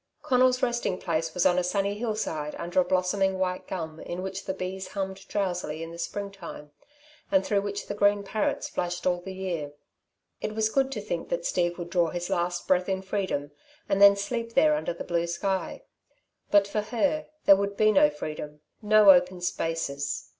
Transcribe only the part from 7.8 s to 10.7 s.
the green parrots flashed all the year. It was